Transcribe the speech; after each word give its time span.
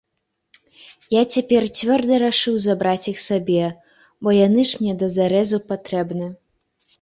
Я 1.13 1.19
цяпер 1.35 1.67
цвёрда 1.81 2.15
рашыў 2.23 2.55
забраць 2.65 3.09
іх 3.13 3.21
сабе, 3.27 3.59
бо 4.25 4.29
яны 4.39 4.61
ж 4.71 4.81
мне 4.81 4.93
да 5.05 5.11
зарэзу 5.19 5.63
патрэбны. 5.69 6.27